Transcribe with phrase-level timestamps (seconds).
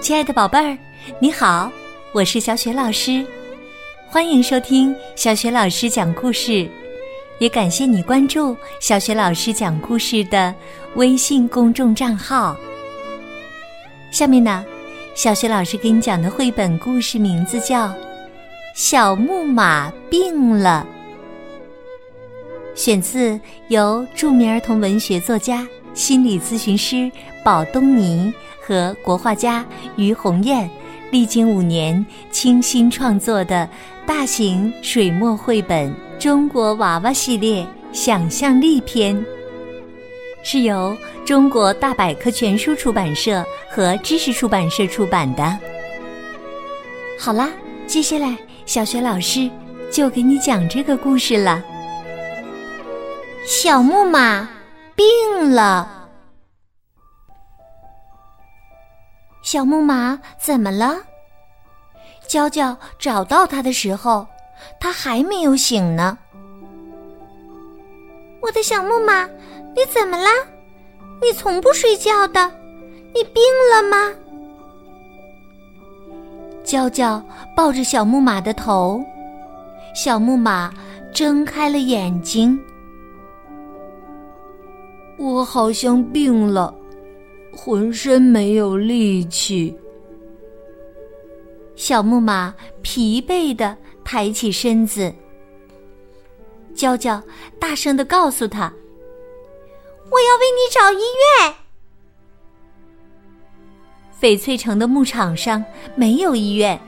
[0.00, 0.76] 亲爱的宝贝儿，
[1.18, 1.70] 你好，
[2.12, 3.24] 我是小雪老师，
[4.08, 6.66] 欢迎收听小雪老师讲故事，
[7.38, 10.54] 也感谢你关注小雪老师讲故事的
[10.94, 12.56] 微信公众账号。
[14.10, 14.64] 下面呢，
[15.14, 17.88] 小雪老师给你讲的绘本故事名字叫
[18.74, 20.86] 《小木马病了》，
[22.74, 23.38] 选自
[23.68, 27.12] 由著名儿童文学作家、心理咨询师
[27.44, 28.32] 宝东尼。
[28.62, 29.66] 和国画家
[29.96, 30.70] 于红艳
[31.10, 33.68] 历经五年倾心创作的
[34.06, 35.90] 大型水墨绘本
[36.20, 39.16] 《中国娃娃系列想象力篇》，
[40.44, 45.58] 是由中国大百科全书出版社和知识出版社出版的。
[47.18, 47.50] 好啦，
[47.88, 48.36] 接下来
[48.66, 49.50] 小学老师
[49.90, 51.60] 就给你讲这个故事了。
[53.44, 54.48] 小木马
[54.94, 55.99] 病了。
[59.52, 60.94] 小木马怎么了？
[62.28, 64.24] 娇娇找到它的时候，
[64.78, 66.16] 它还没有醒呢。
[68.40, 69.24] 我的小木马，
[69.74, 70.28] 你怎么了？
[71.20, 72.48] 你从不睡觉的，
[73.12, 73.42] 你病
[73.72, 74.14] 了吗？
[76.62, 77.20] 娇娇
[77.56, 79.04] 抱着小木马的头，
[79.96, 80.72] 小木马
[81.12, 82.56] 睁开了眼睛。
[85.16, 86.72] 我好像病了。
[87.52, 89.76] 浑身没有力气，
[91.76, 95.12] 小木马疲惫的抬起身子。
[96.74, 97.22] 娇娇
[97.58, 98.72] 大声的告诉他
[100.10, 101.02] ：“我要为你找医
[101.42, 101.54] 院。”
[104.18, 105.62] 翡翠城的牧场上
[105.94, 106.80] 没有医院，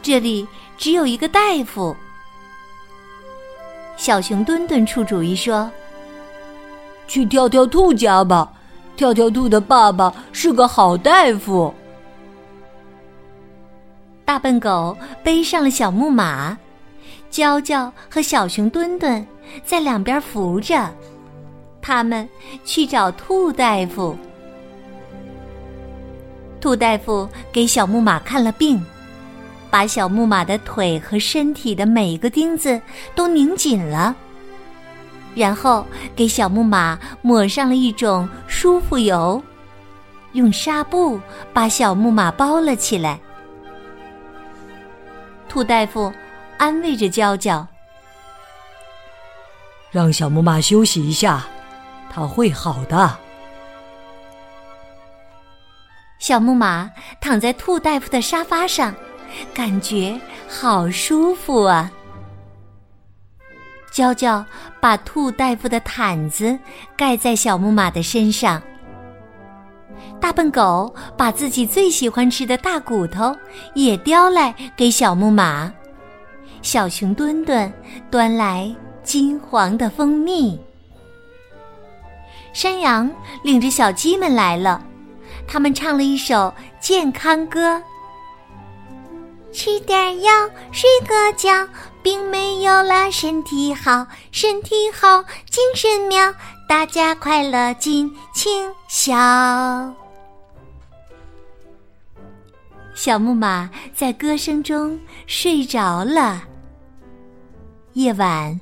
[0.00, 0.46] 这里
[0.78, 1.94] 只有一个大夫。
[3.96, 5.70] 小熊墩墩出主意说
[7.08, 8.52] ：“去跳跳兔家吧。”
[8.96, 11.72] 跳跳兔的爸爸是个好大夫。
[14.24, 16.58] 大笨狗背上了小木马，
[17.30, 19.24] 娇娇和小熊墩墩
[19.64, 20.90] 在两边扶着，
[21.80, 22.28] 他们
[22.64, 24.16] 去找兔大夫。
[26.60, 28.84] 兔大夫给小木马看了病，
[29.70, 32.80] 把小木马的腿和身体的每一个钉子
[33.14, 34.16] 都拧紧了。
[35.36, 35.86] 然后
[36.16, 39.40] 给小木马抹上了一种舒服油，
[40.32, 41.20] 用纱布
[41.52, 43.20] 把小木马包了起来。
[45.46, 46.10] 兔大夫
[46.56, 47.66] 安慰着娇娇
[49.92, 51.44] ：“让小木马休息一下，
[52.10, 53.18] 它会好的。”
[56.18, 58.94] 小木马躺在兔大夫的沙发上，
[59.52, 60.18] 感觉
[60.48, 61.92] 好舒服啊。
[63.96, 64.44] 娇娇
[64.78, 66.58] 把兔大夫的毯子
[66.94, 68.62] 盖在小木马的身上。
[70.20, 73.34] 大笨狗把自己最喜欢吃的大骨头
[73.72, 75.72] 也叼来给小木马。
[76.60, 77.72] 小熊墩墩
[78.10, 78.70] 端来
[79.02, 80.60] 金黄的蜂蜜。
[82.52, 83.10] 山羊
[83.42, 84.84] 领着小鸡们来了，
[85.48, 87.82] 他们唱了一首健康歌。
[89.54, 90.30] 吃点药，
[90.70, 91.66] 睡个觉，
[92.06, 96.32] 并没有了，身体好，身体好，精神妙，
[96.68, 99.12] 大家快乐尽情笑。
[102.94, 104.96] 小木马在歌声中
[105.26, 106.44] 睡着了。
[107.94, 108.60] 夜晚，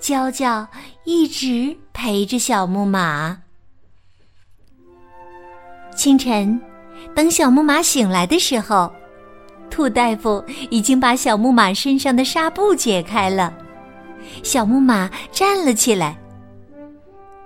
[0.00, 0.66] 娇娇
[1.04, 3.40] 一直陪着小木马。
[5.96, 6.60] 清晨，
[7.14, 8.92] 等小木马醒来的时候。
[9.70, 13.52] 兔大夫已经把小木马身上的纱布解开了，
[14.42, 16.18] 小木马站了起来。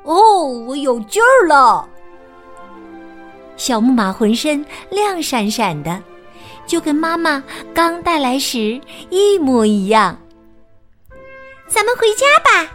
[0.02, 1.88] 哦，我有劲儿了！
[3.56, 6.02] 小木马浑身亮闪闪的，
[6.66, 7.42] 就跟妈妈
[7.72, 8.80] 刚带来时
[9.10, 10.18] 一模一样。
[11.68, 12.70] 咱们回家吧。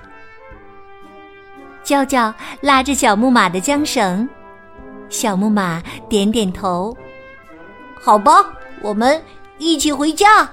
[1.83, 4.27] 娇娇拉着小木马的缰绳，
[5.09, 6.95] 小木马点点头。
[7.99, 8.45] 好吧，
[8.81, 9.21] 我们。
[9.59, 10.49] 一起回家。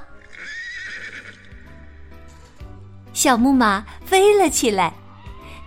[3.14, 4.93] 小木马飞了起来，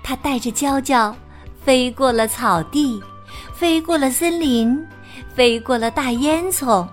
[0.03, 1.15] 它带着娇娇
[1.63, 3.01] 飞过了草地，
[3.53, 4.79] 飞过了森林，
[5.33, 6.87] 飞过了大烟囱。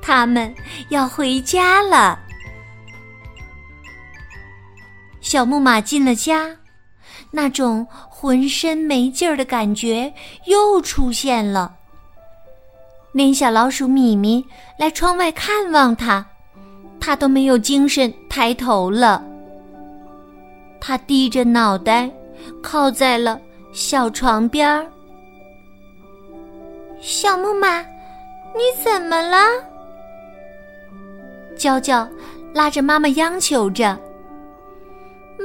[0.00, 0.54] 它们
[0.90, 2.18] 要回家了。
[5.20, 6.56] 小木马进了家，
[7.30, 10.12] 那种浑身没劲儿的感觉
[10.46, 11.76] 又出现了。
[13.12, 14.44] 连小老鼠米米
[14.78, 16.24] 来窗外看望它，
[17.00, 19.22] 它都没有精神抬头了。
[20.80, 22.10] 它低着脑袋，
[22.62, 23.40] 靠在了
[23.72, 24.86] 小床边儿。
[27.00, 27.80] 小木马，
[28.54, 29.38] 你怎么了？
[31.56, 32.08] 娇娇
[32.54, 33.98] 拉着妈妈央求着：“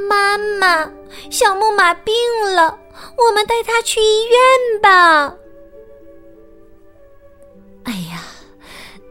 [0.10, 0.90] 妈妈，
[1.30, 2.14] 小木马病
[2.56, 2.78] 了，
[3.18, 5.34] 我们带他去医院吧。”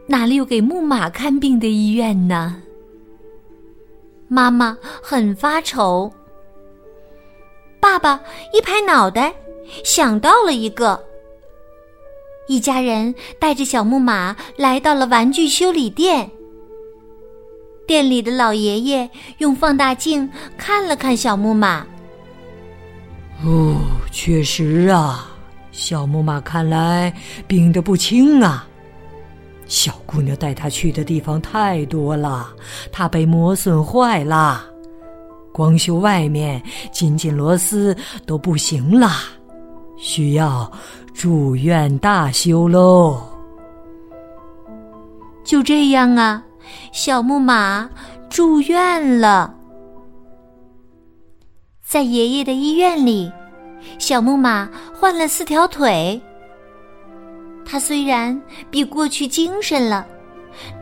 [0.07, 2.61] 哪里有给木马看病的医院呢？
[4.27, 6.11] 妈妈很发愁。
[7.79, 8.19] 爸爸
[8.53, 9.33] 一拍脑袋，
[9.83, 11.03] 想到了一个。
[12.47, 16.29] 一家人带着小木马来到了玩具修理店。
[17.87, 19.09] 店里的老爷爷
[19.39, 21.85] 用放大镜看了看小木马。
[23.43, 23.81] 哦，
[24.11, 25.35] 确实啊，
[25.71, 27.13] 小木马看来
[27.47, 28.67] 病得不轻啊。
[29.67, 32.47] 小姑娘带他去的地方太多了，
[32.91, 34.63] 它被磨损坏了，
[35.51, 37.95] 光修外面紧紧螺丝
[38.25, 39.09] 都不行了，
[39.97, 40.71] 需要
[41.13, 43.21] 住院大修喽。
[45.43, 46.43] 就这样啊。
[46.91, 47.87] 小木马
[48.27, 49.53] 住院了，
[51.85, 53.31] 在爷爷的医院里，
[53.99, 54.67] 小木马
[54.99, 56.19] 换了四条腿。
[57.65, 58.39] 他虽然
[58.69, 60.05] 比过去精神了，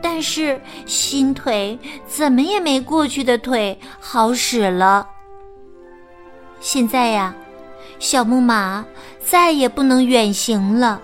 [0.02, 5.08] 但是新腿怎么也没过去的腿好使了。
[6.60, 7.34] 现在呀，
[7.98, 8.84] 小木马
[9.18, 11.00] 再也不能远行了。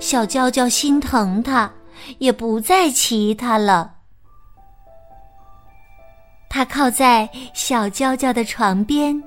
[0.00, 1.70] 小娇娇心疼他。
[2.18, 3.94] 也不再骑它了。
[6.48, 9.22] 他靠在小娇娇的床边，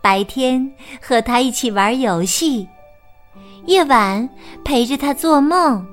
[0.00, 0.72] 白天
[1.02, 2.66] 和她一起玩游戏，
[3.66, 4.28] 夜晚
[4.64, 5.84] 陪着他做梦。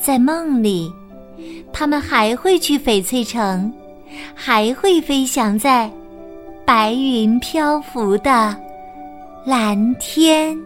[0.00, 0.92] 在梦里，
[1.72, 3.72] 他们还会去翡翠城，
[4.34, 5.90] 还会飞翔在
[6.64, 8.54] 白云漂浮的
[9.44, 10.56] 蓝天。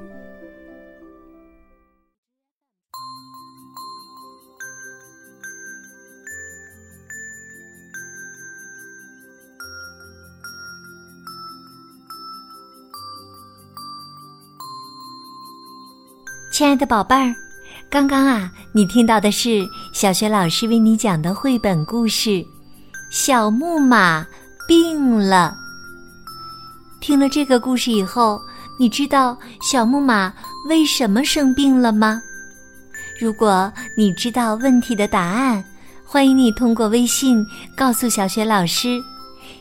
[16.58, 17.32] 亲爱的宝贝儿，
[17.88, 22.31] 刚刚啊，你听到的是小学老师为你讲的绘本故事
[23.12, 24.26] 《小木马
[24.66, 25.56] 病了》。
[27.00, 28.40] 听了这个故事以后，
[28.76, 30.34] 你知道小木马
[30.69, 32.20] 为什么生病了吗？
[33.20, 35.64] 如果你知道问题的答案，
[36.05, 37.40] 欢迎你通过微信
[37.76, 39.00] 告诉小学老师。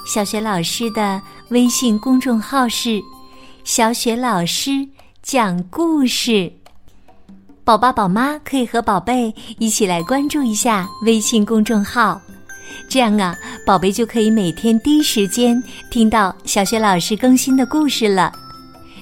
[0.04, 3.00] 小学老师的微信公众号是
[3.64, 4.72] “小雪老师
[5.22, 6.52] 讲故事”。
[7.68, 12.18] 宝爸宝妈可以和宝贝一起来关注一下微信公众号，
[12.88, 13.36] 这样啊，
[13.66, 15.62] 宝贝就可以每天第一时间
[15.92, 18.32] 听到小学老师更新的故事了。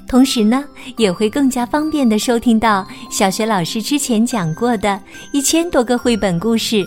[0.07, 0.65] 同时呢，
[0.97, 4.99] 也会更加方便的收听到小学老师之前讲过的
[5.31, 6.83] 一千多个绘本故事。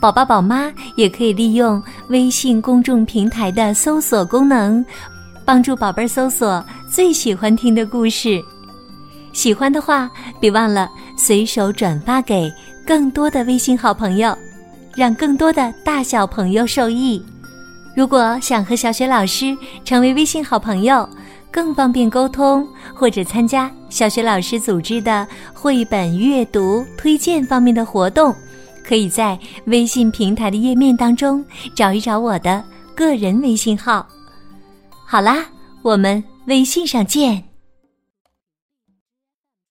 [0.00, 4.84] 宝爸宝妈也可以利用微信公众平台的搜索功能，
[5.44, 8.40] 帮助宝贝搜索最喜欢听的故事。
[9.34, 10.10] 喜欢的话，
[10.40, 12.50] 别忘了随手转发给
[12.86, 14.34] 更多的微信好朋友，
[14.94, 17.22] 让更多的大小朋友受益。
[17.94, 21.08] 如果想和小雪老师成为微信好朋友，
[21.50, 28.34] 更方便沟通，或者参加小雪老师组织的绘本阅读推荐方面的活动，
[28.86, 32.62] 可以在微信平台的页面当中找一找我的
[32.94, 34.06] 个人微信号。
[35.04, 35.44] 好啦，
[35.82, 37.53] 我们微信上见。